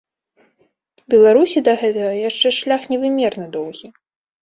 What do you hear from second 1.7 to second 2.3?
гэтага